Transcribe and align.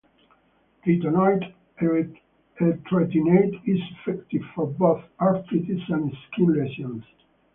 Retinoid 0.83 1.43
etretinate 1.79 3.61
is 3.67 3.79
effective 3.91 4.41
for 4.55 4.65
both 4.65 5.03
arthritis 5.19 5.87
and 5.89 6.11
skin 6.31 6.51
lesions. 6.53 7.03